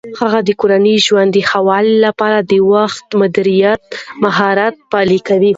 [0.21, 3.83] هغه د کورني ژوند د ښه والي لپاره د وخت مدیریت
[4.23, 5.49] مهارت پلي کوي.